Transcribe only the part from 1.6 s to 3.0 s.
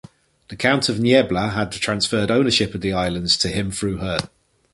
transferred ownership of the